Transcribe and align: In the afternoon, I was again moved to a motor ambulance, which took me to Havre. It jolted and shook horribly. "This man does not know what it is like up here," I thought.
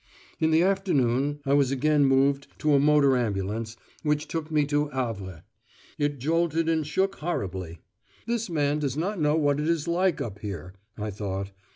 In 0.39 0.49
the 0.49 0.63
afternoon, 0.63 1.41
I 1.45 1.53
was 1.53 1.69
again 1.69 2.05
moved 2.05 2.47
to 2.57 2.73
a 2.73 2.79
motor 2.79 3.15
ambulance, 3.15 3.77
which 4.01 4.27
took 4.27 4.49
me 4.49 4.65
to 4.65 4.87
Havre. 4.87 5.43
It 5.99 6.17
jolted 6.17 6.67
and 6.67 6.87
shook 6.87 7.17
horribly. 7.17 7.81
"This 8.25 8.49
man 8.49 8.79
does 8.79 8.97
not 8.97 9.21
know 9.21 9.35
what 9.35 9.59
it 9.59 9.67
is 9.69 9.87
like 9.87 10.19
up 10.19 10.39
here," 10.39 10.73
I 10.97 11.11
thought. 11.11 11.51